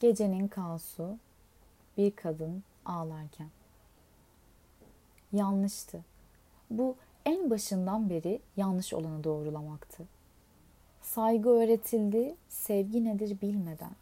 Gecenin 0.00 0.48
kaosu, 0.48 1.16
bir 1.96 2.10
kadın 2.16 2.62
ağlarken. 2.84 3.48
Yanlıştı. 5.32 6.04
Bu 6.70 6.96
en 7.24 7.50
başından 7.50 8.10
beri 8.10 8.40
yanlış 8.56 8.94
olanı 8.94 9.24
doğrulamaktı. 9.24 10.04
Saygı 11.02 11.48
öğretildi, 11.48 12.34
sevgi 12.48 13.04
nedir 13.04 13.40
bilmeden. 13.42 13.92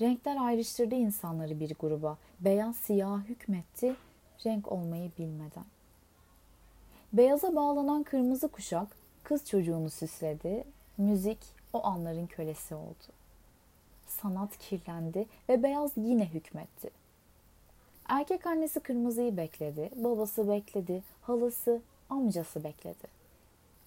Renkler 0.00 0.36
ayrıştırdı 0.36 0.94
insanları 0.94 1.60
bir 1.60 1.74
gruba. 1.74 2.18
Beyaz 2.40 2.76
siyah 2.76 3.24
hükmetti, 3.24 3.96
renk 4.46 4.72
olmayı 4.72 5.10
bilmeden. 5.18 5.64
Beyaza 7.12 7.56
bağlanan 7.56 8.02
kırmızı 8.02 8.48
kuşak 8.48 8.96
kız 9.24 9.46
çocuğunu 9.46 9.90
süsledi, 9.90 10.64
müzik 10.98 11.38
o 11.72 11.84
anların 11.86 12.26
kölesi 12.26 12.74
oldu. 12.74 13.21
Sanat 14.20 14.58
kirlendi 14.58 15.26
ve 15.48 15.62
beyaz 15.62 15.90
yine 15.96 16.24
hükmetti. 16.26 16.90
Erkek 18.08 18.46
annesi 18.46 18.80
kırmızıyı 18.80 19.36
bekledi, 19.36 19.90
babası 19.96 20.48
bekledi, 20.48 21.02
halası, 21.22 21.80
amcası 22.10 22.64
bekledi. 22.64 23.22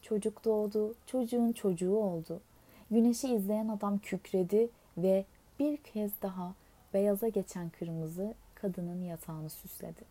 Çocuk 0.02 0.46
doğdu, 0.46 0.96
çocuğun 1.06 1.52
çocuğu 1.52 1.96
oldu. 1.96 2.42
Güneşi 2.92 3.36
izleyen 3.36 3.68
adam 3.68 3.98
kükredi 3.98 4.70
ve 4.98 5.26
bir 5.60 5.78
kez 5.78 6.12
daha 6.22 6.54
beyaza 6.94 7.28
geçen 7.28 7.70
kırmızı 7.70 8.34
kadının 8.56 9.04
yatağını 9.04 9.50
süsledi. 9.50 10.02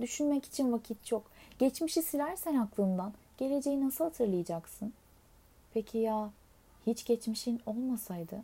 Düşünmek 0.00 0.44
için 0.44 0.72
vakit 0.72 1.04
çok. 1.04 1.22
Geçmişi 1.58 2.02
silersen 2.02 2.54
aklından 2.54 3.12
geleceği 3.38 3.86
nasıl 3.86 4.04
hatırlayacaksın? 4.04 4.92
Peki 5.74 5.98
ya 5.98 6.30
hiç 6.86 7.04
geçmişin 7.04 7.60
olmasaydı? 7.66 8.42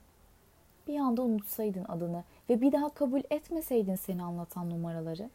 Bir 0.87 0.99
anda 0.99 1.23
unutsaydın 1.23 1.85
adını 1.85 2.25
ve 2.51 2.61
bir 2.61 2.73
daha 2.73 2.88
kabul 2.88 3.21
etmeseydin 3.30 3.97
seni 3.97 4.23
anlatan 4.23 4.71
numaraları? 4.71 5.30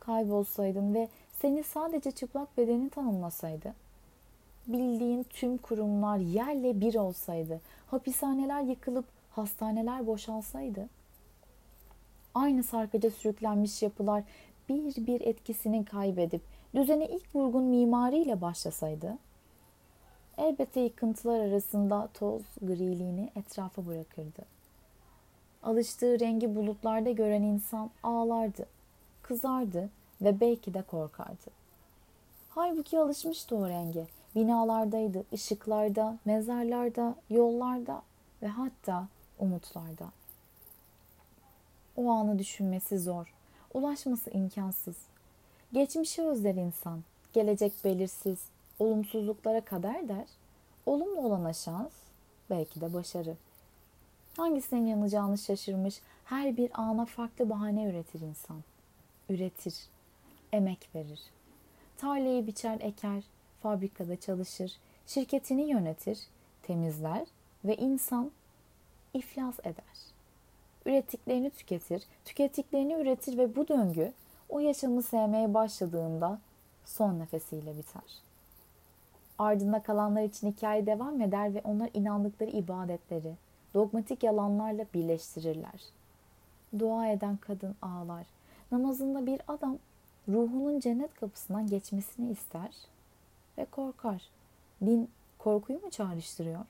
Kaybolsaydın 0.00 0.94
ve 0.94 1.08
seni 1.32 1.62
sadece 1.62 2.10
çıplak 2.10 2.58
bedenin 2.58 2.88
tanımlasaydı? 2.88 3.74
Bildiğin 4.66 5.22
tüm 5.22 5.58
kurumlar 5.58 6.18
yerle 6.18 6.80
bir 6.80 6.94
olsaydı, 6.94 7.60
hapishaneler 7.86 8.62
yıkılıp 8.62 9.04
hastaneler 9.30 10.06
boşalsaydı? 10.06 10.88
Aynı 12.34 12.62
sarkaca 12.62 13.10
sürüklenmiş 13.10 13.82
yapılar 13.82 14.22
bir 14.68 15.06
bir 15.06 15.20
etkisini 15.20 15.84
kaybedip 15.84 16.42
düzene 16.74 17.08
ilk 17.08 17.34
vurgun 17.34 17.64
mimariyle 17.64 18.40
başlasaydı? 18.40 19.18
Elbette 20.38 20.80
yıkıntılar 20.80 21.40
arasında 21.40 22.08
toz 22.14 22.42
griliğini 22.62 23.30
etrafa 23.36 23.86
bırakırdı. 23.86 24.59
Alıştığı 25.62 26.20
rengi 26.20 26.54
bulutlarda 26.56 27.10
gören 27.10 27.42
insan 27.42 27.90
ağlardı, 28.02 28.66
kızardı 29.22 29.90
ve 30.22 30.40
belki 30.40 30.74
de 30.74 30.82
korkardı. 30.82 31.50
Halbuki 32.50 32.98
alışmıştı 32.98 33.56
o 33.56 33.68
renge. 33.68 34.06
Binalardaydı, 34.34 35.24
ışıklarda, 35.32 36.18
mezarlarda, 36.24 37.14
yollarda 37.30 38.02
ve 38.42 38.46
hatta 38.46 39.06
umutlarda. 39.38 40.06
O 41.96 42.10
anı 42.10 42.38
düşünmesi 42.38 42.98
zor, 42.98 43.34
ulaşması 43.74 44.30
imkansız. 44.30 44.96
Geçmişi 45.72 46.22
özler 46.22 46.54
insan, 46.54 47.00
gelecek 47.32 47.72
belirsiz, 47.84 48.38
olumsuzluklara 48.78 49.60
kader 49.60 50.08
der, 50.08 50.26
olumlu 50.86 51.20
olana 51.20 51.52
şans, 51.52 51.92
belki 52.50 52.80
de 52.80 52.94
başarı. 52.94 53.36
Hangisinin 54.36 54.86
yanacağını 54.86 55.38
şaşırmış, 55.38 56.00
her 56.24 56.56
bir 56.56 56.70
ana 56.74 57.04
farklı 57.04 57.50
bahane 57.50 57.84
üretir 57.84 58.20
insan. 58.20 58.62
Üretir, 59.28 59.74
emek 60.52 60.88
verir. 60.94 61.20
Tarlayı 61.96 62.46
biçer 62.46 62.80
eker, 62.80 63.24
fabrikada 63.62 64.20
çalışır, 64.20 64.72
şirketini 65.06 65.70
yönetir, 65.70 66.18
temizler 66.62 67.26
ve 67.64 67.76
insan 67.76 68.30
iflas 69.14 69.60
eder. 69.60 70.00
Ürettiklerini 70.86 71.50
tüketir, 71.50 72.02
tükettiklerini 72.24 72.94
üretir 72.94 73.38
ve 73.38 73.56
bu 73.56 73.68
döngü 73.68 74.12
o 74.48 74.60
yaşamı 74.60 75.02
sevmeye 75.02 75.54
başladığında 75.54 76.38
son 76.84 77.18
nefesiyle 77.18 77.78
biter. 77.78 78.22
Ardında 79.38 79.82
kalanlar 79.82 80.22
için 80.22 80.52
hikaye 80.52 80.86
devam 80.86 81.20
eder 81.20 81.54
ve 81.54 81.60
onlar 81.64 81.90
inandıkları 81.94 82.50
ibadetleri 82.50 83.34
dogmatik 83.74 84.22
yalanlarla 84.22 84.86
birleştirirler. 84.94 85.84
Dua 86.78 87.08
eden 87.08 87.36
kadın 87.36 87.74
ağlar. 87.82 88.26
Namazında 88.72 89.26
bir 89.26 89.40
adam 89.48 89.78
ruhunun 90.28 90.80
cennet 90.80 91.14
kapısından 91.14 91.66
geçmesini 91.66 92.30
ister 92.30 92.74
ve 93.58 93.64
korkar. 93.64 94.22
Din 94.86 95.10
korkuyu 95.38 95.80
mu 95.80 95.90
çağrıştırıyor? 95.90 96.64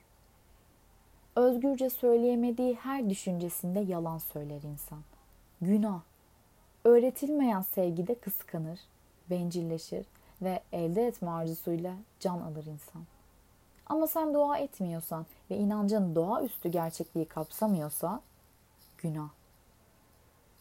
Özgürce 1.35 1.89
söyleyemediği 1.89 2.75
her 2.75 3.09
düşüncesinde 3.09 3.79
yalan 3.79 4.17
söyler 4.17 4.61
insan. 4.61 4.99
Günah. 5.61 6.01
Öğretilmeyen 6.83 7.61
sevgide 7.61 8.15
kıskanır, 8.15 8.79
bencilleşir 9.29 10.05
ve 10.41 10.61
elde 10.71 11.07
etme 11.07 11.29
arzusuyla 11.29 11.95
can 12.19 12.41
alır 12.41 12.65
insan. 12.65 13.01
Ama 13.91 14.07
sen 14.07 14.33
dua 14.33 14.57
etmiyorsan 14.57 15.25
ve 15.49 15.57
inancın 15.57 16.15
doğaüstü 16.15 16.69
gerçekliği 16.69 17.25
kapsamıyorsa 17.25 18.21
günah. 18.97 19.29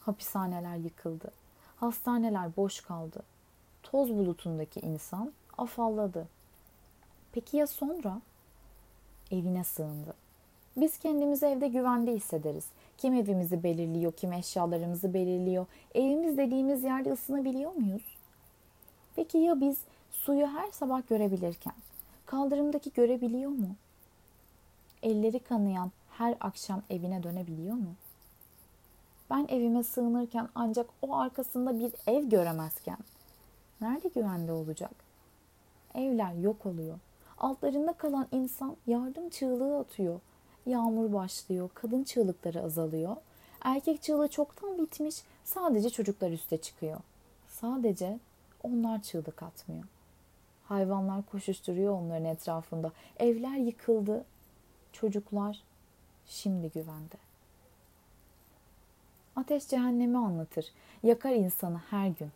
Hapishaneler 0.00 0.76
yıkıldı. 0.76 1.30
Hastaneler 1.76 2.56
boş 2.56 2.80
kaldı. 2.80 3.22
Toz 3.82 4.10
bulutundaki 4.10 4.80
insan 4.80 5.32
afalladı. 5.58 6.28
Peki 7.32 7.56
ya 7.56 7.66
sonra? 7.66 8.20
Evine 9.30 9.64
sığındı. 9.64 10.14
Biz 10.76 10.98
kendimizi 10.98 11.46
evde 11.46 11.68
güvende 11.68 12.12
hissederiz. 12.12 12.66
Kim 12.98 13.14
evimizi 13.14 13.62
belirliyor, 13.62 14.12
kim 14.12 14.32
eşyalarımızı 14.32 15.14
belirliyor. 15.14 15.66
Evimiz 15.94 16.38
dediğimiz 16.38 16.84
yerde 16.84 17.12
ısınabiliyor 17.12 17.72
muyuz? 17.72 18.16
Peki 19.16 19.38
ya 19.38 19.60
biz 19.60 19.78
suyu 20.10 20.46
her 20.46 20.70
sabah 20.70 21.08
görebilirken 21.08 21.74
kaldırımdaki 22.26 22.92
görebiliyor 22.92 23.50
mu? 23.50 23.76
Elleri 25.02 25.38
kanayan 25.38 25.92
her 26.10 26.36
akşam 26.40 26.82
evine 26.90 27.22
dönebiliyor 27.22 27.74
mu? 27.74 27.94
Ben 29.30 29.46
evime 29.48 29.82
sığınırken 29.82 30.48
ancak 30.54 30.86
o 31.02 31.16
arkasında 31.16 31.78
bir 31.78 31.92
ev 32.06 32.24
göremezken 32.24 32.98
nerede 33.80 34.08
güvende 34.08 34.52
olacak? 34.52 34.92
Evler 35.94 36.32
yok 36.32 36.66
oluyor. 36.66 36.98
Altlarında 37.38 37.92
kalan 37.92 38.26
insan 38.32 38.76
yardım 38.86 39.28
çığlığı 39.30 39.78
atıyor. 39.78 40.20
Yağmur 40.66 41.12
başlıyor, 41.12 41.70
kadın 41.74 42.04
çığlıkları 42.04 42.62
azalıyor. 42.62 43.16
Erkek 43.60 44.02
çığlığı 44.02 44.28
çoktan 44.28 44.78
bitmiş, 44.78 45.22
sadece 45.44 45.90
çocuklar 45.90 46.30
üste 46.30 46.56
çıkıyor. 46.56 47.00
Sadece 47.48 48.18
onlar 48.62 49.02
çığlık 49.02 49.42
atmıyor. 49.42 49.84
Hayvanlar 50.70 51.22
koşuşturuyor 51.22 51.92
onların 51.92 52.24
etrafında. 52.24 52.92
Evler 53.18 53.56
yıkıldı. 53.56 54.24
Çocuklar 54.92 55.62
şimdi 56.26 56.70
güvende. 56.70 57.16
Ateş 59.36 59.68
cehennemi 59.68 60.18
anlatır. 60.18 60.66
Yakar 61.02 61.32
insanı 61.32 61.80
her 61.90 62.08
gün. 62.08 62.30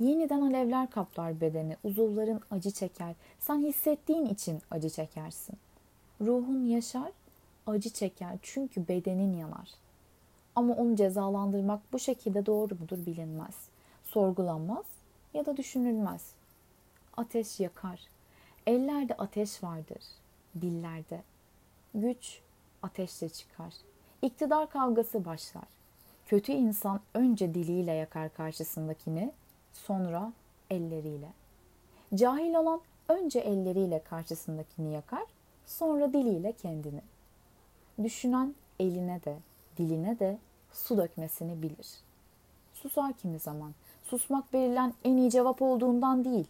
Yeniden 0.00 0.40
alevler 0.40 0.90
kaplar 0.90 1.40
bedeni. 1.40 1.76
Uzuvların 1.84 2.40
acı 2.50 2.70
çeker. 2.70 3.14
Sen 3.40 3.58
hissettiğin 3.58 4.26
için 4.26 4.62
acı 4.70 4.90
çekersin. 4.90 5.56
Ruhun 6.20 6.64
yaşar, 6.66 7.12
acı 7.66 7.90
çeker 7.90 8.38
çünkü 8.42 8.88
bedenin 8.88 9.36
yanar. 9.36 9.70
Ama 10.56 10.74
onu 10.74 10.96
cezalandırmak 10.96 11.80
bu 11.92 11.98
şekilde 11.98 12.46
doğru 12.46 12.74
mudur 12.74 13.06
bilinmez. 13.06 13.54
Sorgulanmaz 14.04 14.84
ya 15.34 15.46
da 15.46 15.56
düşünülmez. 15.56 16.41
Ateş 17.16 17.60
yakar. 17.60 18.00
Ellerde 18.66 19.14
ateş 19.14 19.62
vardır. 19.62 20.02
Dillerde. 20.60 21.22
Güç 21.94 22.40
ateşle 22.82 23.28
çıkar. 23.28 23.74
İktidar 24.22 24.70
kavgası 24.70 25.24
başlar. 25.24 25.64
Kötü 26.26 26.52
insan 26.52 27.00
önce 27.14 27.54
diliyle 27.54 27.92
yakar 27.92 28.34
karşısındakini, 28.34 29.32
sonra 29.72 30.32
elleriyle. 30.70 31.28
Cahil 32.14 32.54
olan 32.54 32.80
önce 33.08 33.38
elleriyle 33.38 34.02
karşısındakini 34.02 34.92
yakar, 34.92 35.24
sonra 35.66 36.12
diliyle 36.12 36.52
kendini. 36.52 37.02
Düşünen 38.02 38.54
eline 38.80 39.20
de, 39.24 39.36
diline 39.78 40.18
de 40.18 40.38
su 40.72 40.96
dökmesini 40.96 41.62
bilir. 41.62 41.88
Susar 42.74 43.12
kimi 43.12 43.38
zaman. 43.38 43.74
Susmak 44.02 44.54
verilen 44.54 44.94
en 45.04 45.16
iyi 45.16 45.30
cevap 45.30 45.62
olduğundan 45.62 46.24
değil, 46.24 46.46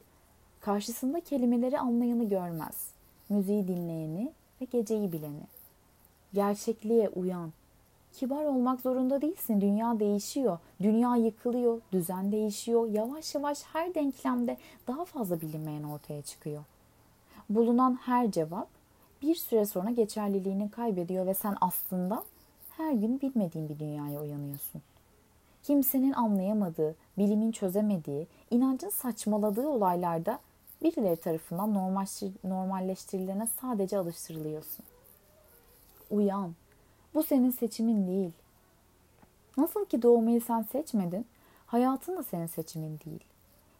karşısında 0.64 1.20
kelimeleri 1.20 1.79
anlayanı 1.79 2.29
görmez. 2.29 2.91
Müziği 3.29 3.69
dinleyeni 3.69 4.32
ve 4.61 4.64
geceyi 4.64 5.12
bileni. 5.12 5.43
Gerçekliğe 6.35 7.09
uyan, 7.09 7.53
Kibar 8.12 8.44
olmak 8.44 8.81
zorunda 8.81 9.23
değilsin. 9.23 9.61
Dünya 9.61 10.00
değişiyor. 10.00 10.59
Dünya 10.82 11.17
yıkılıyor. 11.17 11.81
Düzen 11.93 12.32
değişiyor. 12.32 12.88
Yavaş 12.91 13.35
yavaş 13.35 13.62
her 13.73 13.94
denklemde 13.94 14.56
daha 14.87 15.05
fazla 15.05 15.41
bilinmeyen 15.41 15.82
ortaya 15.82 16.23
çıkıyor. 16.23 16.65
Bulunan 17.50 17.99
her 18.03 18.31
cevap 18.31 18.69
bir 19.23 19.35
süre 19.35 19.67
sonra 19.67 19.91
geçerliliğini 19.91 20.70
kaybediyor 20.70 21.26
ve 21.26 21.35
sen 21.35 21.56
aslında 21.61 22.25
her 22.76 22.93
gün 22.93 23.20
bilmediğin 23.20 23.69
bir 23.69 23.79
dünyaya 23.79 24.20
uyanıyorsun. 24.20 24.82
Kimsenin 25.62 26.12
anlayamadığı, 26.12 26.94
bilimin 27.19 27.53
çözemediği, 27.53 28.26
inancın 28.50 28.88
saçmaladığı 28.88 29.69
olaylarda 29.69 30.38
birileri 30.82 31.17
tarafından 31.17 31.75
normalleştirilene 32.44 33.49
sadece 33.61 33.99
alıştırılıyorsun. 33.99 34.84
Uyan. 36.11 36.55
Bu 37.14 37.23
senin 37.23 37.50
seçimin 37.50 38.06
değil. 38.06 38.32
Nasıl 39.56 39.84
ki 39.84 40.02
doğmayı 40.02 40.40
sen 40.40 40.62
seçmedin, 40.62 41.26
hayatın 41.67 42.17
da 42.17 42.23
senin 42.23 42.46
seçimin 42.46 43.00
değil. 43.05 43.25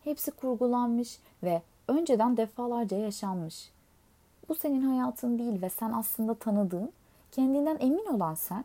Hepsi 0.04 0.31
kurgulanmış 0.31 1.19
ve 1.43 1.62
önceden 1.88 2.37
defalarca 2.37 2.96
yaşanmış. 2.96 3.70
Bu 4.49 4.54
senin 4.54 4.82
hayatın 4.82 5.38
değil 5.38 5.62
ve 5.62 5.69
sen 5.69 5.93
aslında 5.93 6.34
tanıdığın, 6.34 6.93
kendinden 7.32 7.76
emin 7.81 8.06
olan 8.06 8.34
sen, 8.34 8.64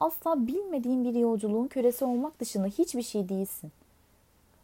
asla 0.00 0.46
bilmediğin 0.46 1.04
bir 1.04 1.14
yolculuğun 1.14 1.68
küresi 1.68 2.04
olmak 2.04 2.40
dışında 2.40 2.66
hiçbir 2.66 3.02
şey 3.02 3.28
değilsin. 3.28 3.72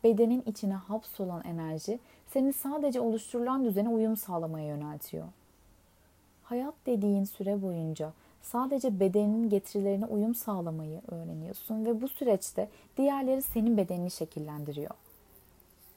Bedenin 0.05 0.43
içine 0.47 0.75
hapsolan 0.75 1.45
enerji 1.45 1.99
seni 2.33 2.53
sadece 2.53 3.01
oluşturulan 3.01 3.65
düzene 3.65 3.89
uyum 3.89 4.17
sağlamaya 4.17 4.67
yöneltiyor. 4.67 5.27
Hayat 6.43 6.75
dediğin 6.87 7.25
süre 7.25 7.63
boyunca 7.63 8.13
sadece 8.43 9.01
bedeninin 9.01 9.49
getirilerine 9.49 10.07
uyum 10.07 10.35
sağlamayı 10.35 11.01
öğreniyorsun 11.09 11.87
ve 11.87 12.03
bu 12.03 12.09
süreçte 12.09 12.69
diğerleri 12.97 13.43
senin 13.43 13.77
bedenini 13.77 14.11
şekillendiriyor. 14.11 14.91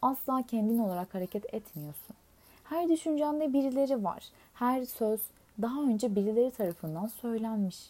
Asla 0.02 0.44
kendin 0.44 0.80
olarak 0.80 1.16
hareket 1.16 1.54
etmiyorsun. 1.54 2.16
Her 2.64 2.90
düşüncende 2.90 3.54
birileri 3.54 4.04
var. 4.04 4.24
Her 4.54 4.86
söz 4.86 5.22
daha 5.62 5.82
önce 5.82 6.16
birileri 6.16 6.52
tarafından 6.52 7.08
söylenmiş. 7.08 7.90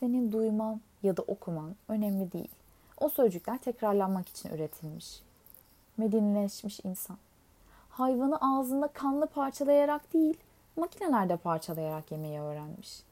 Senin 0.00 0.32
duyman 0.32 0.80
ya 1.02 1.16
da 1.16 1.22
okuman 1.22 1.74
önemli 1.88 2.32
değil. 2.32 2.59
O 3.00 3.08
sözcükler 3.08 3.58
tekrarlanmak 3.58 4.28
için 4.28 4.48
üretilmiş. 4.48 5.22
Medenileşmiş 5.96 6.80
insan. 6.84 7.16
Hayvanı 7.90 8.38
ağzında 8.40 8.88
kanlı 8.88 9.26
parçalayarak 9.26 10.12
değil, 10.14 10.36
makinelerde 10.76 11.36
parçalayarak 11.36 12.12
yemeyi 12.12 12.40
öğrenmiş. 12.40 13.02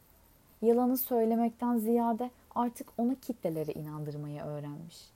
Yalanı 0.63 0.97
söylemekten 0.99 1.79
ziyade 1.79 2.31
artık 2.55 2.89
onu 2.99 3.15
kitlelere 3.15 3.73
inandırmayı 3.73 4.43
öğrenmiş. 4.43 5.11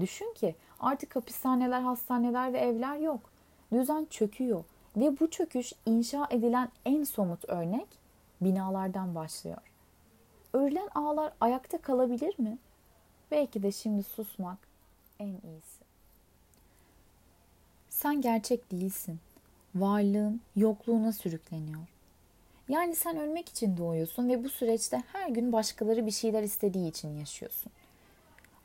Düşün 0.00 0.34
ki 0.34 0.54
artık 0.80 1.16
hapishaneler, 1.16 1.80
hastaneler 1.80 2.52
ve 2.52 2.58
evler 2.58 2.96
yok. 2.96 3.20
Düzen 3.72 4.06
çöküyor 4.10 4.64
ve 4.96 5.20
bu 5.20 5.30
çöküş 5.30 5.72
inşa 5.86 6.26
edilen 6.30 6.68
en 6.84 7.04
somut 7.04 7.48
örnek 7.48 7.88
binalardan 8.40 9.14
başlıyor. 9.14 9.58
Örülen 10.52 10.88
ağlar 10.94 11.32
ayakta 11.40 11.78
kalabilir 11.78 12.38
mi? 12.38 12.58
Belki 13.30 13.62
de 13.62 13.72
şimdi 13.72 14.02
susmak 14.02 14.58
en 15.18 15.26
iyisi. 15.26 15.84
Sen 17.90 18.20
gerçek 18.20 18.72
değilsin. 18.72 19.20
Varlığın 19.74 20.40
yokluğuna 20.56 21.12
sürükleniyor. 21.12 21.80
Yani 22.68 22.96
sen 22.96 23.16
ölmek 23.16 23.48
için 23.48 23.76
doğuyorsun 23.76 24.28
ve 24.28 24.44
bu 24.44 24.48
süreçte 24.48 25.02
her 25.12 25.28
gün 25.28 25.52
başkaları 25.52 26.06
bir 26.06 26.10
şeyler 26.10 26.42
istediği 26.42 26.88
için 26.88 27.18
yaşıyorsun. 27.18 27.72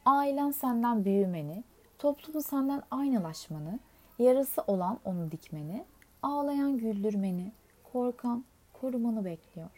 Ailen 0.06 0.52
senden 0.52 1.06
büyümeni, 1.06 1.64
toplumun 2.00 2.40
senden 2.40 2.84
aynılaşmanı, 2.92 3.80
yarası 4.20 4.62
olan 4.68 5.00
onu 5.06 5.32
dikmeni, 5.32 5.86
ağlayan 6.24 6.78
güldürmeni, 6.78 7.52
korkan 7.94 8.44
korumanı 8.74 9.26
bekliyor. 9.26 9.70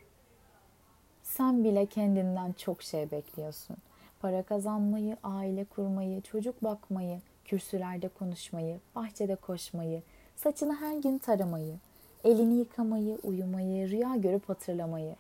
Sen 1.24 1.64
bile 1.64 1.86
kendinden 1.86 2.52
çok 2.52 2.84
şey 2.84 3.12
bekliyorsun. 3.12 3.78
Para 4.22 4.44
kazanmayı, 4.44 5.18
aile 5.24 5.66
kurmayı, 5.66 6.22
çocuk 6.22 6.64
bakmayı, 6.64 7.22
kürsülerde 7.46 8.08
konuşmayı, 8.08 8.80
bahçede 8.96 9.36
koşmayı, 9.36 10.02
saçını 10.36 10.76
her 10.76 10.98
gün 10.98 11.18
taramayı, 11.18 11.76
elini 12.24 12.54
yıkamayı, 12.60 13.18
uyumayı, 13.24 13.90
rüya 13.90 14.16
görüp 14.16 14.50
hatırlamayı. 14.50 15.16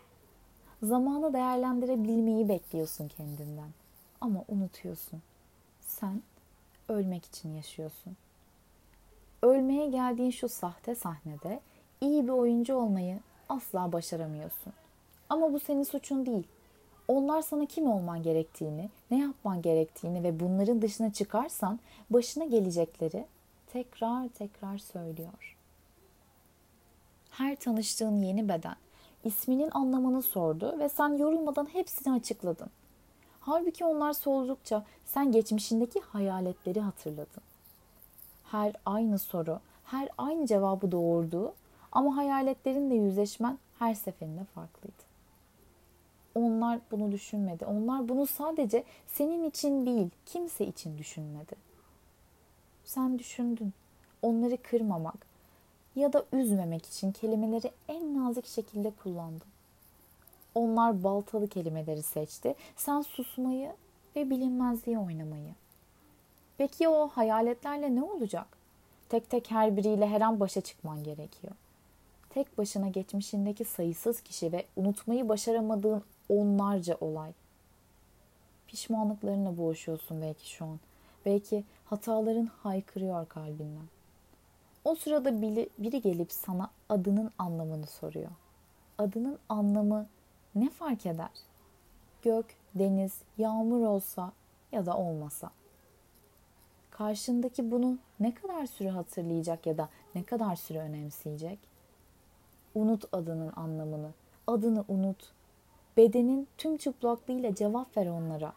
Zamanı 0.83 1.33
değerlendirebilmeyi 1.33 2.49
bekliyorsun 2.49 3.07
kendinden. 3.07 3.69
Ama 4.21 4.43
unutuyorsun. 4.47 5.21
Sen 5.81 6.21
ölmek 6.89 7.25
için 7.25 7.55
yaşıyorsun. 7.55 8.17
Ölmeye 9.41 9.89
geldiğin 9.89 10.31
şu 10.31 10.49
sahte 10.49 10.95
sahnede 10.95 11.59
iyi 12.01 12.23
bir 12.23 12.31
oyuncu 12.31 12.75
olmayı 12.75 13.19
asla 13.49 13.91
başaramıyorsun. 13.91 14.73
Ama 15.29 15.53
bu 15.53 15.59
senin 15.59 15.83
suçun 15.83 16.25
değil. 16.25 16.47
Onlar 17.07 17.41
sana 17.41 17.65
kim 17.65 17.91
olman 17.91 18.23
gerektiğini, 18.23 18.89
ne 19.11 19.19
yapman 19.19 19.61
gerektiğini 19.61 20.23
ve 20.23 20.39
bunların 20.39 20.81
dışına 20.81 21.13
çıkarsan 21.13 21.79
başına 22.09 22.45
gelecekleri 22.45 23.25
tekrar 23.73 24.27
tekrar 24.27 24.77
söylüyor. 24.77 25.57
Her 27.29 27.55
tanıştığın 27.55 28.21
yeni 28.21 28.49
beden 28.49 28.75
isminin 29.23 29.69
anlamını 29.71 30.21
sordu 30.21 30.79
ve 30.79 30.89
sen 30.89 31.17
yorulmadan 31.17 31.65
hepsini 31.73 32.13
açıkladın. 32.13 32.69
Halbuki 33.39 33.85
onlar 33.85 34.13
soldukça 34.13 34.83
sen 35.05 35.31
geçmişindeki 35.31 35.99
hayaletleri 35.99 36.79
hatırladın. 36.79 37.43
Her 38.43 38.73
aynı 38.85 39.19
soru, 39.19 39.59
her 39.85 40.09
aynı 40.17 40.47
cevabı 40.47 40.91
doğurdu 40.91 41.53
ama 41.91 42.17
hayaletlerinle 42.17 42.95
yüzleşmen 42.95 43.57
her 43.79 43.93
seferinde 43.93 44.43
farklıydı. 44.43 45.04
Onlar 46.35 46.79
bunu 46.91 47.11
düşünmedi. 47.11 47.65
Onlar 47.65 48.09
bunu 48.09 48.27
sadece 48.27 48.83
senin 49.07 49.49
için 49.49 49.85
değil, 49.85 50.09
kimse 50.25 50.65
için 50.65 50.97
düşünmedi. 50.97 51.55
Sen 52.85 53.19
düşündün. 53.19 53.73
Onları 54.21 54.57
kırmamak 54.57 55.27
ya 55.95 56.13
da 56.13 56.25
üzmemek 56.33 56.85
için 56.85 57.11
kelimeleri 57.11 57.71
en 57.87 58.17
nazik 58.19 58.45
şekilde 58.47 58.91
kullandın. 58.91 59.47
Onlar 60.55 61.03
baltalı 61.03 61.47
kelimeleri 61.47 62.03
seçti. 62.03 62.55
Sen 62.75 63.01
susmayı 63.01 63.71
ve 64.15 64.29
bilinmezliği 64.29 64.99
oynamayı. 64.99 65.55
Peki 66.57 66.87
o 66.87 67.07
hayaletlerle 67.07 67.95
ne 67.95 68.03
olacak? 68.03 68.47
Tek 69.09 69.29
tek 69.29 69.51
her 69.51 69.77
biriyle 69.77 70.07
her 70.07 70.21
an 70.21 70.39
başa 70.39 70.61
çıkman 70.61 71.03
gerekiyor. 71.03 71.53
Tek 72.29 72.57
başına 72.57 72.87
geçmişindeki 72.87 73.65
sayısız 73.65 74.21
kişi 74.21 74.51
ve 74.51 74.65
unutmayı 74.75 75.29
başaramadığın 75.29 76.03
onlarca 76.29 76.97
olay. 77.01 77.33
Pişmanlıklarına 78.67 79.57
boğuşuyorsun 79.57 80.21
belki 80.21 80.49
şu 80.49 80.65
an. 80.65 80.79
Belki 81.25 81.63
hataların 81.85 82.45
haykırıyor 82.45 83.27
kalbinden. 83.27 83.85
O 84.85 84.95
sırada 84.95 85.41
biri 85.77 86.01
gelip 86.01 86.31
sana 86.31 86.69
adının 86.89 87.31
anlamını 87.37 87.87
soruyor. 87.87 88.31
Adının 88.97 89.39
anlamı 89.49 90.07
ne 90.55 90.69
fark 90.69 91.05
eder? 91.05 91.29
Gök, 92.21 92.45
deniz, 92.75 93.21
yağmur 93.37 93.85
olsa 93.85 94.31
ya 94.71 94.85
da 94.85 94.97
olmasa. 94.97 95.51
Karşındaki 96.91 97.71
bunu 97.71 97.97
ne 98.19 98.33
kadar 98.33 98.65
süre 98.65 98.89
hatırlayacak 98.89 99.65
ya 99.65 99.77
da 99.77 99.89
ne 100.15 100.23
kadar 100.23 100.55
süre 100.55 100.79
önemseyecek? 100.79 101.59
Unut 102.75 103.03
adının 103.11 103.53
anlamını. 103.55 104.11
Adını 104.47 104.85
unut. 104.87 105.31
Bedenin 105.97 106.47
tüm 106.57 106.77
çıplaklığıyla 106.77 107.55
cevap 107.55 107.97
ver 107.97 108.07
onlara. 108.07 108.53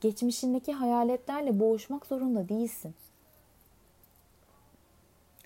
Geçmişindeki 0.00 0.72
hayaletlerle 0.72 1.60
boğuşmak 1.60 2.06
zorunda 2.06 2.48
değilsin. 2.48 2.94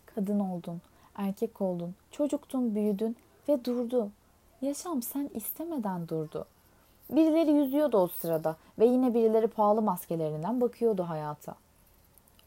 Kadın 0.07 0.41
oldun, 0.41 0.81
erkek 1.15 1.61
oldun, 1.61 1.95
çocuktun, 2.11 2.75
büyüdün 2.75 3.17
ve 3.49 3.65
durdu. 3.65 4.11
Yaşam 4.63 5.03
sen 5.03 5.31
istemeden 5.35 6.09
durdu. 6.09 6.47
Birileri 7.11 7.53
yüzüyordu 7.53 7.99
o 7.99 8.09
sırada 8.09 8.57
ve 8.79 8.87
yine 8.87 9.15
birileri 9.15 9.49
pahalı 9.49 9.83
maskelerinden 9.83 10.61
bakıyordu 10.61 11.03
hayata. 11.03 11.55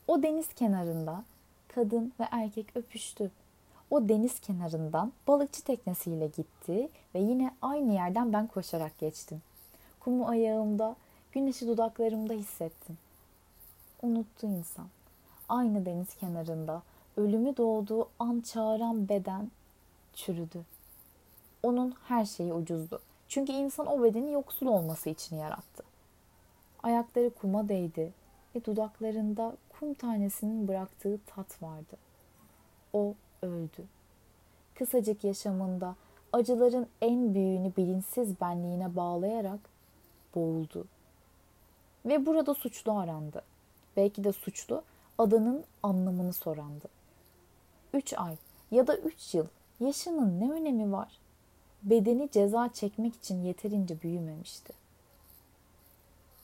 O 0.08 0.24
deniz 0.24 0.54
kenarında 0.54 1.24
kadın 1.68 2.14
ve 2.20 2.28
erkek 2.32 2.78
öpüştü. 2.78 3.32
O 3.94 4.10
deniz 4.10 4.40
kenarından 4.40 5.14
balıkçı 5.28 5.64
teknesiyle 5.64 6.28
gitti 6.28 6.90
ve 7.16 7.20
yine 7.20 7.52
aynı 7.62 7.94
yerden 7.94 8.34
ben 8.34 8.48
koşarak 8.48 9.00
geçtim. 9.00 9.42
Kumu 10.00 10.28
ayağımda, 10.28 10.96
güneşi 11.32 11.68
dudaklarımda 11.68 12.34
hissettim. 12.34 12.98
Unuttu 14.02 14.48
insan. 14.48 14.88
Aynı 15.50 15.86
deniz 15.86 16.16
kenarında 16.16 16.82
ölümü 17.18 17.58
doğduğu 17.58 18.10
an 18.20 18.42
çağıran 18.42 19.10
beden 19.10 19.52
çürüdü. 20.14 20.66
Onun 21.64 21.94
her 22.08 22.26
şeyi 22.26 22.54
ucuzdu. 22.54 23.00
Çünkü 23.28 23.52
insan 23.52 23.88
o 23.88 24.04
bedeni 24.04 24.32
yoksul 24.32 24.68
olması 24.68 25.10
için 25.10 25.36
yarattı. 25.36 25.84
Ayakları 26.84 27.30
kuma 27.30 27.70
değdi 27.70 28.14
ve 28.56 28.66
dudaklarında 28.66 29.56
kum 29.80 29.94
tanesinin 29.94 30.68
bıraktığı 30.68 31.20
tat 31.26 31.62
vardı. 31.64 31.98
O 32.94 33.14
öldü. 33.44 33.84
Kısacık 34.76 35.24
yaşamında 35.24 35.96
acıların 36.34 36.88
en 37.02 37.34
büyüğünü 37.34 37.72
bilinçsiz 37.78 38.42
benliğine 38.42 38.96
bağlayarak 38.96 39.60
boğuldu. 40.36 40.86
Ve 42.06 42.26
burada 42.26 42.54
suçlu 42.54 42.98
arandı. 43.00 43.42
Belki 43.98 44.24
de 44.24 44.32
suçlu 44.32 44.84
adanın 45.18 45.64
anlamını 45.84 46.34
sorandı. 46.34 46.86
Üç 47.94 48.14
ay 48.14 48.38
ya 48.72 48.88
da 48.88 48.98
üç 48.98 49.34
yıl 49.34 49.46
yaşının 49.80 50.40
ne 50.40 50.52
önemi 50.52 50.92
var? 50.92 51.18
Bedeni 51.84 52.30
ceza 52.32 52.70
çekmek 52.74 53.16
için 53.16 53.44
yeterince 53.44 54.02
büyümemişti. 54.02 54.74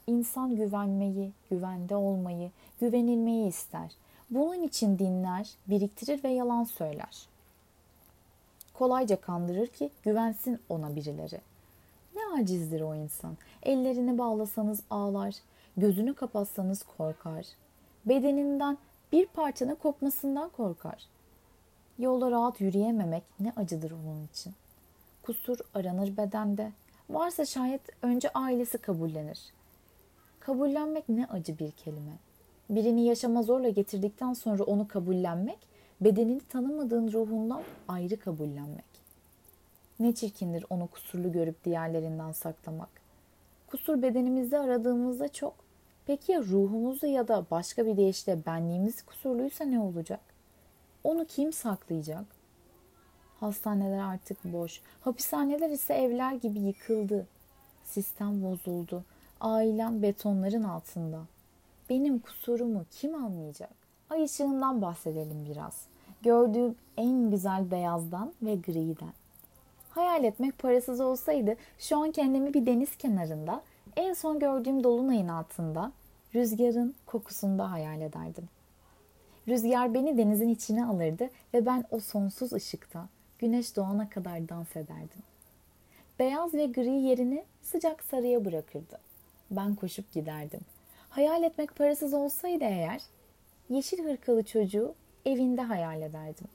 İnsan 0.07 0.55
güvenmeyi, 0.55 1.31
güvende 1.49 1.95
olmayı, 1.95 2.51
güvenilmeyi 2.79 3.47
ister. 3.47 3.91
Bunun 4.29 4.63
için 4.63 4.99
dinler, 4.99 5.49
biriktirir 5.67 6.23
ve 6.23 6.29
yalan 6.29 6.63
söyler. 6.63 7.27
Kolayca 8.73 9.21
kandırır 9.21 9.67
ki 9.67 9.89
güvensin 10.03 10.59
ona 10.69 10.95
birileri. 10.95 11.41
Ne 12.15 12.41
acizdir 12.41 12.81
o 12.81 12.95
insan. 12.95 13.37
Ellerini 13.63 14.17
bağlasanız 14.17 14.79
ağlar, 14.89 15.35
gözünü 15.77 16.13
kapatsanız 16.13 16.83
korkar. 16.97 17.45
Bedeninden 18.05 18.77
bir 19.11 19.25
parçanın 19.25 19.75
kopmasından 19.75 20.49
korkar. 20.49 21.05
Yolda 21.99 22.31
rahat 22.31 22.61
yürüyememek 22.61 23.23
ne 23.39 23.53
acıdır 23.55 23.91
onun 23.91 24.27
için. 24.33 24.53
Kusur 25.21 25.59
aranır 25.73 26.17
bedende. 26.17 26.71
Varsa 27.09 27.45
şayet 27.45 27.81
önce 28.01 28.29
ailesi 28.29 28.77
kabullenir. 28.77 29.39
Kabullenmek 30.39 31.09
ne 31.09 31.25
acı 31.25 31.59
bir 31.59 31.71
kelime. 31.71 32.28
Birini 32.69 33.05
yaşama 33.05 33.43
zorla 33.43 33.69
getirdikten 33.69 34.33
sonra 34.33 34.63
onu 34.63 34.87
kabullenmek, 34.87 35.59
bedenini 36.01 36.39
tanımadığın 36.39 37.11
ruhundan 37.11 37.63
ayrı 37.87 38.19
kabullenmek. 38.19 38.85
Ne 39.99 40.15
çirkindir 40.15 40.65
onu 40.69 40.87
kusurlu 40.87 41.31
görüp 41.31 41.65
diğerlerinden 41.65 42.31
saklamak. 42.31 42.89
Kusur 43.67 44.01
bedenimizde 44.01 44.59
aradığımızda 44.59 45.27
çok. 45.27 45.53
Peki 46.05 46.31
ya 46.31 46.41
ruhumuzda 46.41 47.07
ya 47.07 47.27
da 47.27 47.45
başka 47.51 47.85
bir 47.85 47.97
deyişle 47.97 48.45
benliğimiz 48.45 49.01
kusurluysa 49.01 49.65
ne 49.65 49.79
olacak? 49.79 50.19
Onu 51.03 51.25
kim 51.25 51.53
saklayacak? 51.53 52.25
Hastaneler 53.39 53.99
artık 53.99 54.43
boş. 54.43 54.81
Hapishaneler 55.01 55.69
ise 55.69 55.93
evler 55.93 56.33
gibi 56.33 56.59
yıkıldı. 56.59 57.27
Sistem 57.83 58.43
bozuldu. 58.43 59.03
Ailem 59.41 60.01
betonların 60.01 60.63
altında. 60.63 61.19
Benim 61.89 62.19
kusurumu 62.19 62.85
kim 62.91 63.15
anlayacak? 63.15 63.69
Ay 64.09 64.23
ışığından 64.23 64.81
bahsedelim 64.81 65.45
biraz. 65.49 65.85
Gördüğüm 66.21 66.75
en 66.97 67.31
güzel 67.31 67.71
beyazdan 67.71 68.33
ve 68.41 68.55
griden. 68.55 69.13
Hayal 69.89 70.23
etmek 70.23 70.57
parasız 70.59 71.01
olsaydı 71.01 71.55
şu 71.79 71.97
an 71.97 72.11
kendimi 72.11 72.53
bir 72.53 72.65
deniz 72.65 72.97
kenarında, 72.97 73.61
en 73.95 74.13
son 74.13 74.39
gördüğüm 74.39 74.83
dolunayın 74.83 75.27
altında, 75.27 75.91
rüzgarın 76.35 76.95
kokusunda 77.05 77.71
hayal 77.71 78.01
ederdim. 78.01 78.49
Rüzgar 79.47 79.93
beni 79.93 80.17
denizin 80.17 80.49
içine 80.49 80.85
alırdı 80.85 81.29
ve 81.53 81.65
ben 81.65 81.85
o 81.91 81.99
sonsuz 81.99 82.53
ışıkta 82.53 83.07
güneş 83.39 83.75
doğana 83.75 84.09
kadar 84.09 84.49
dans 84.49 84.75
ederdim. 84.75 85.23
Beyaz 86.19 86.53
ve 86.53 86.65
gri 86.65 87.01
yerini 87.01 87.45
sıcak 87.61 88.03
sarıya 88.03 88.45
bırakırdı. 88.45 88.99
Ben 89.51 89.75
koşup 89.75 90.11
giderdim. 90.11 90.61
Hayal 91.09 91.43
etmek 91.43 91.75
parasız 91.75 92.13
olsaydı 92.13 92.63
eğer, 92.63 93.01
yeşil 93.69 94.05
hırkalı 94.05 94.43
çocuğu 94.43 94.95
evinde 95.25 95.61
hayal 95.61 96.01
ederdim. 96.01 96.47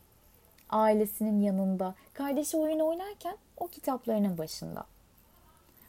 Ailesinin 0.71 1.41
yanında, 1.41 1.95
kardeşi 2.13 2.57
oyun 2.57 2.79
oynarken 2.79 3.37
o 3.57 3.69
kitaplarının 3.69 4.39
başında. 4.39 4.85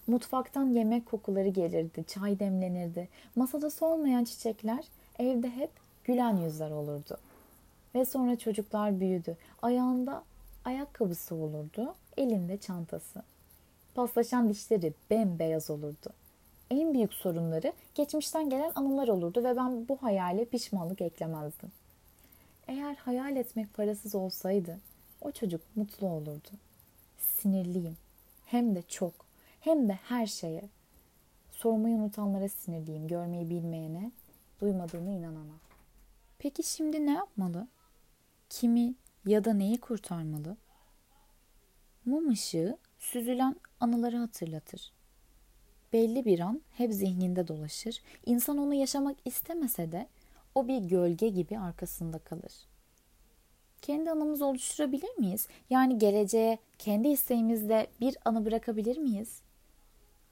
Mutfaktan 0.08 0.66
yemek 0.66 1.06
kokuları 1.06 1.48
gelirdi, 1.48 2.04
çay 2.08 2.40
demlenirdi. 2.40 3.10
Masada 3.36 3.70
solmayan 3.70 4.24
çiçekler 4.24 4.86
evde 5.20 5.50
hep 5.50 5.72
gülen 6.04 6.38
yüzler 6.38 6.72
olurdu. 6.72 7.18
Ve 7.96 8.06
sonra 8.06 8.36
çocuklar 8.36 9.00
büyüdü. 9.00 9.38
Ayağında 9.62 10.24
ayakkabısı 10.66 11.36
olurdu, 11.36 11.96
elinde 12.18 12.58
çantası. 12.58 13.24
Paslaşan 13.96 14.50
dişleri 14.50 14.94
bembeyaz 15.10 15.70
olurdu. 15.70 16.10
En 16.72 16.94
büyük 16.94 17.14
sorunları 17.14 17.74
geçmişten 17.96 18.50
gelen 18.50 18.72
anılar 18.76 19.08
olurdu 19.08 19.44
ve 19.44 19.58
ben 19.58 19.88
bu 19.88 19.98
hayale 20.02 20.46
pişmanlık 20.46 21.02
eklemezdim. 21.02 21.72
Eğer 22.68 22.96
hayal 22.96 23.36
etmek 23.36 23.74
parasız 23.74 24.16
olsaydı 24.16 24.80
o 25.22 25.32
çocuk 25.32 25.62
mutlu 25.76 26.08
olurdu. 26.08 26.50
Sinirliyim. 27.18 27.98
Hem 28.46 28.76
de 28.76 28.82
çok. 28.82 29.14
Hem 29.62 29.90
de 29.90 29.94
her 29.94 30.28
şeye. 30.28 30.70
Sormayı 31.52 31.96
unutanlara 31.96 32.50
sinirliyim. 32.50 33.08
Görmeyi 33.08 33.50
bilmeyene, 33.50 34.12
duymadığını 34.62 35.10
inanana. 35.10 35.54
Peki 36.40 36.64
şimdi 36.64 37.06
ne 37.06 37.14
yapmalı? 37.14 37.68
Kimi 38.50 38.96
ya 39.26 39.46
da 39.46 39.54
neyi 39.54 39.78
kurtarmalı? 39.78 40.58
Mum 42.06 42.30
ışığı 42.30 42.78
süzülen 43.00 43.56
anıları 43.80 44.18
hatırlatır. 44.18 44.92
Belli 45.96 46.26
bir 46.26 46.40
an 46.40 46.62
hep 46.72 46.94
zihninde 46.94 47.48
dolaşır. 47.48 48.02
İnsan 48.26 48.58
onu 48.58 48.74
yaşamak 48.74 49.18
istemese 49.26 49.92
de 49.92 50.08
o 50.56 50.68
bir 50.68 50.82
gölge 50.82 51.30
gibi 51.30 51.60
arkasında 51.60 52.20
kalır. 52.20 52.54
Kendi 53.82 54.12
anımızı 54.12 54.46
oluşturabilir 54.46 55.18
miyiz? 55.18 55.48
Yani 55.70 55.98
geleceğe 55.98 56.58
kendi 56.80 57.08
isteğimizle 57.08 57.88
bir 58.02 58.18
anı 58.26 58.46
bırakabilir 58.46 58.98
miyiz? 58.98 59.42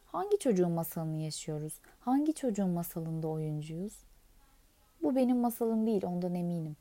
Hangi 0.05 0.39
çocuğun 0.39 0.71
masalını 0.71 1.21
yaşıyoruz? 1.21 1.73
Hangi 1.99 2.33
çocuğun 2.33 2.69
masalında 2.69 3.27
oyuncuyuz? 3.27 3.93
Bu 5.03 5.15
benim 5.15 5.37
masalım 5.37 5.85
değil, 5.85 6.03
ondan 6.05 6.35
eminim. 6.35 6.75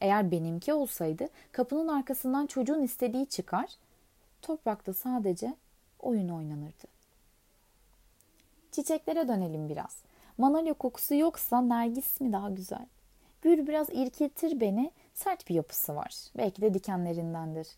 Eğer 0.00 0.30
benimki 0.30 0.72
olsaydı 0.72 1.28
kapının 1.52 1.88
arkasından 1.88 2.46
çocuğun 2.46 2.82
istediği 2.82 3.26
çıkar, 3.26 3.70
toprakta 4.42 4.94
sadece 4.94 5.54
oyun 6.00 6.28
oynanırdı. 6.28 6.99
Çiçeklere 8.80 9.28
dönelim 9.28 9.68
biraz. 9.68 9.98
Manolya 10.38 10.74
kokusu 10.74 11.14
yoksa 11.14 11.60
nergis 11.60 12.20
mi 12.20 12.32
daha 12.32 12.50
güzel? 12.50 12.86
Gül 13.42 13.66
biraz 13.66 13.88
irkiltir 13.92 14.60
beni, 14.60 14.90
sert 15.14 15.48
bir 15.48 15.54
yapısı 15.54 15.96
var. 15.96 16.14
Belki 16.36 16.62
de 16.62 16.74
dikenlerindendir. 16.74 17.68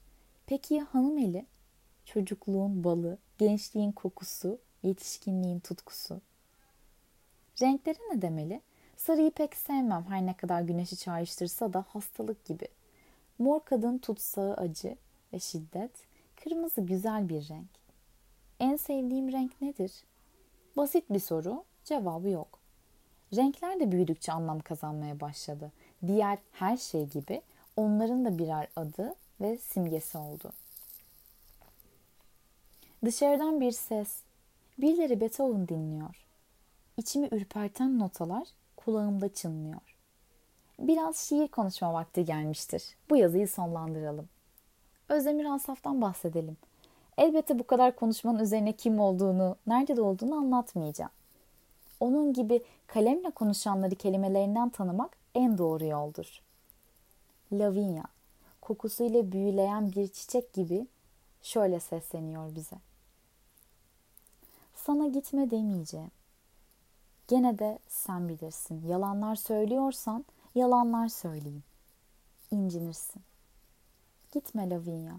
Peki 0.46 0.74
ya 0.74 0.86
hanım 0.92 1.18
eli? 1.18 1.46
Çocukluğun 2.04 2.84
balı, 2.84 3.18
gençliğin 3.38 3.92
kokusu, 3.92 4.58
yetişkinliğin 4.82 5.60
tutkusu. 5.60 6.20
Renkleri 7.62 7.98
ne 8.10 8.22
demeli? 8.22 8.60
Sarıyı 8.96 9.30
pek 9.30 9.56
sevmem 9.56 10.04
her 10.08 10.26
ne 10.26 10.34
kadar 10.34 10.60
güneşi 10.60 10.96
çağrıştırsa 10.96 11.72
da 11.72 11.84
hastalık 11.88 12.44
gibi. 12.44 12.68
Mor 13.38 13.60
kadın 13.64 13.98
tutsağı 13.98 14.54
acı 14.54 14.96
ve 15.32 15.38
şiddet, 15.38 15.92
kırmızı 16.44 16.80
güzel 16.80 17.28
bir 17.28 17.48
renk. 17.48 17.70
En 18.60 18.76
sevdiğim 18.76 19.32
renk 19.32 19.60
nedir? 19.60 19.92
Basit 20.76 21.10
bir 21.10 21.20
soru, 21.20 21.64
cevabı 21.84 22.28
yok. 22.28 22.58
Renkler 23.36 23.80
de 23.80 23.92
büyüdükçe 23.92 24.32
anlam 24.32 24.60
kazanmaya 24.60 25.20
başladı. 25.20 25.72
Diğer 26.06 26.38
her 26.52 26.76
şey 26.76 27.06
gibi 27.06 27.42
onların 27.76 28.24
da 28.24 28.38
birer 28.38 28.68
adı 28.76 29.14
ve 29.40 29.58
simgesi 29.58 30.18
oldu. 30.18 30.52
Dışarıdan 33.04 33.60
bir 33.60 33.72
ses. 33.72 34.16
Birileri 34.78 35.20
Beethoven 35.20 35.68
dinliyor. 35.68 36.16
İçimi 36.96 37.28
ürperten 37.32 37.98
notalar 37.98 38.48
kulağımda 38.76 39.34
çınlıyor. 39.34 39.80
Biraz 40.78 41.16
şiir 41.16 41.48
konuşma 41.48 41.92
vakti 41.92 42.24
gelmiştir. 42.24 42.96
Bu 43.10 43.16
yazıyı 43.16 43.48
sonlandıralım. 43.48 44.28
Özdemir 45.08 45.44
Asaf'tan 45.44 46.02
bahsedelim. 46.02 46.56
Elbette 47.18 47.58
bu 47.58 47.66
kadar 47.66 47.96
konuşmanın 47.96 48.38
üzerine 48.38 48.72
kim 48.72 49.00
olduğunu, 49.00 49.56
nerede 49.66 50.02
olduğunu 50.02 50.34
anlatmayacağım. 50.34 51.10
Onun 52.00 52.32
gibi 52.32 52.62
kalemle 52.86 53.30
konuşanları 53.30 53.94
kelimelerinden 53.94 54.68
tanımak 54.68 55.16
en 55.34 55.58
doğru 55.58 55.84
yoldur. 55.84 56.42
Lavinia, 57.52 58.04
kokusuyla 58.60 59.32
büyüleyen 59.32 59.92
bir 59.92 60.08
çiçek 60.08 60.52
gibi 60.52 60.86
şöyle 61.42 61.80
sesleniyor 61.80 62.54
bize. 62.54 62.76
Sana 64.74 65.06
gitme 65.08 65.50
demeyeceğim. 65.50 66.10
Gene 67.28 67.58
de 67.58 67.78
sen 67.88 68.28
bilirsin. 68.28 68.86
Yalanlar 68.86 69.36
söylüyorsan 69.36 70.24
yalanlar 70.54 71.08
söyleyeyim. 71.08 71.64
İncinirsin. 72.50 73.22
Gitme 74.32 74.70
Lavinia. 74.70 75.14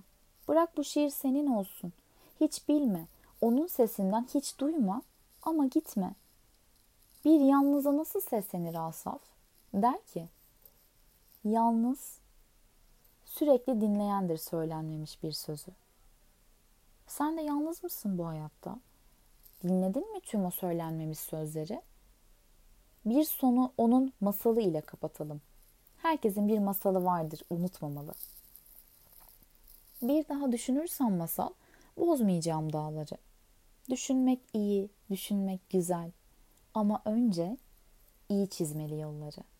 Bırak 0.48 0.78
bu 0.78 0.84
şiir 0.84 1.10
senin 1.10 1.48
olsun. 1.48 1.94
Hiç 2.40 2.68
bilme. 2.70 3.08
Onun 3.42 3.68
sesinden 3.68 4.28
hiç 4.34 4.60
duyma 4.60 5.02
ama 5.44 5.66
gitme. 5.66 6.16
Bir 7.26 7.40
yalnıza 7.40 7.98
nasıl 7.98 8.22
seslenir 8.22 8.88
Asaf? 8.88 9.22
Der 9.74 10.06
ki, 10.06 10.28
yalnız 11.44 12.18
sürekli 13.26 13.82
dinleyendir 13.82 14.38
söylenmemiş 14.38 15.24
bir 15.24 15.32
sözü. 15.32 15.72
Sen 17.08 17.38
de 17.38 17.42
yalnız 17.42 17.84
mısın 17.84 18.18
bu 18.18 18.28
hayatta? 18.28 18.80
Dinledin 19.64 20.14
mi 20.14 20.20
tüm 20.20 20.46
o 20.46 20.52
söylenmemiş 20.52 21.20
sözleri? 21.20 21.82
Bir 23.06 23.24
sonu 23.24 23.72
onun 23.78 24.14
masalı 24.22 24.62
ile 24.62 24.82
kapatalım. 24.82 25.42
Herkesin 25.98 26.48
bir 26.48 26.60
masalı 26.60 27.06
vardır, 27.06 27.42
unutmamalı. 27.50 28.14
Bir 30.04 30.28
daha 30.28 30.52
düşünürsen 30.52 31.12
masal, 31.12 31.50
bozmayacağım 31.98 32.74
dağları. 32.74 33.18
Düşünmek 33.90 34.40
iyi, 34.54 34.90
düşünmek 35.10 35.70
güzel. 35.70 36.12
Ama 36.74 37.02
önce 37.06 37.58
iyi 38.30 38.50
çizmeli 38.50 39.00
yolları. 39.00 39.53